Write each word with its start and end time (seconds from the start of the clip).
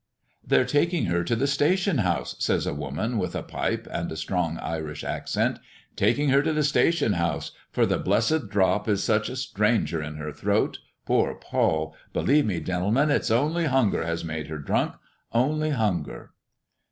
"They're 0.43 0.65
taking 0.65 1.05
her 1.05 1.23
to 1.23 1.35
the 1.35 1.45
station 1.45 1.99
house," 1.99 2.35
says 2.39 2.65
a 2.65 2.73
woman 2.73 3.19
with 3.19 3.35
a 3.35 3.43
pipe 3.43 3.87
and 3.91 4.11
a 4.11 4.17
strong 4.17 4.57
Irish 4.57 5.03
accent 5.03 5.59
"taking 5.95 6.29
her 6.29 6.41
to 6.41 6.51
the 6.51 6.63
station 6.63 7.13
house, 7.13 7.51
for 7.69 7.85
the 7.85 7.99
blessed 7.99 8.49
dthrop 8.49 8.87
is 8.87 9.03
such 9.03 9.29
a 9.29 9.35
stranger 9.35 10.01
in 10.01 10.15
her 10.15 10.31
throat 10.31 10.79
poor 11.05 11.35
Poll! 11.35 11.95
believe 12.13 12.47
me, 12.47 12.59
gintlemin, 12.59 13.11
it's 13.11 13.29
only 13.29 13.65
hunger 13.65 14.03
has 14.03 14.25
made 14.25 14.47
her 14.47 14.57
drunk 14.57 14.95
only 15.33 15.69
hunger!" 15.69 16.31